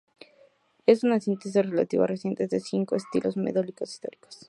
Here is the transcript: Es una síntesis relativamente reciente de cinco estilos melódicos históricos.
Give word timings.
Es 0.87 1.03
una 1.03 1.19
síntesis 1.19 1.63
relativamente 1.63 2.11
reciente 2.13 2.47
de 2.47 2.59
cinco 2.59 2.95
estilos 2.95 3.37
melódicos 3.37 3.91
históricos. 3.93 4.39